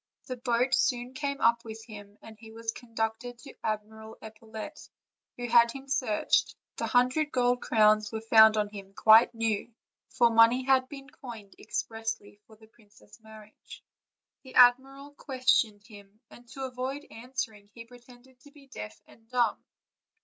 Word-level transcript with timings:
The 0.25 0.35
boat 0.37 0.73
soon 0.73 1.13
came 1.13 1.39
up 1.41 1.63
with 1.63 1.85
him, 1.85 2.17
and 2.23 2.35
he 2.35 2.49
was 2.51 2.71
conducted 2.71 3.37
to 3.37 3.53
Ad 3.63 3.83
miral 3.83 4.15
Epaulette, 4.19 4.89
who 5.37 5.47
had 5.47 5.69
him 5.71 5.87
searched; 5.87 6.55
the 6.77 6.87
hundred 6.87 7.31
^old 7.33 7.61
crowns 7.61 8.11
were 8.11 8.19
found 8.19 8.57
on 8.57 8.69
him 8.69 8.95
quite 8.95 9.35
new, 9.35 9.71
for 10.09 10.31
money 10.31 10.63
had 10.63 10.89
been 10.89 11.07
coined 11.07 11.53
expressly 11.59 12.39
for 12.47 12.55
the 12.55 12.65
princess' 12.65 13.21
wedding. 13.23 13.53
The 14.41 14.55
admiral 14.55 15.11
questioned 15.11 15.83
him, 15.85 16.19
and, 16.31 16.47
to 16.47 16.63
avoid 16.63 17.05
answering, 17.11 17.69
he 17.71 17.85
pretended 17.85 18.39
to 18.39 18.49
be 18.49 18.65
deaf 18.65 18.99
and 19.05 19.29
dumb. 19.29 19.63